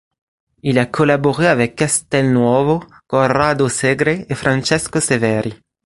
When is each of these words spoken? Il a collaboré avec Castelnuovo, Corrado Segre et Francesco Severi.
Il 0.63 0.79
a 0.79 0.87
collaboré 0.87 1.45
avec 1.45 1.75
Castelnuovo, 1.75 2.83
Corrado 3.05 3.69
Segre 3.69 4.25
et 4.27 4.33
Francesco 4.33 4.99
Severi. 4.99 5.53